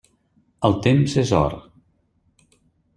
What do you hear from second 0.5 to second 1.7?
El temps és or.